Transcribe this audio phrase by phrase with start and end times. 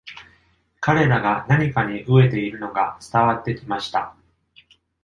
[0.79, 4.15] 彼らが何かに飢えているのが伝わってきました。